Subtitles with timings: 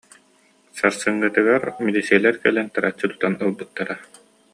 [0.77, 3.95] Сар- сыҥҥытыгар милииссийэлэр кэлэн тараччы тутан ылбыттара